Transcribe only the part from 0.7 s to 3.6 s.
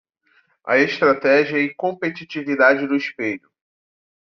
estratégia e competitividade do espelho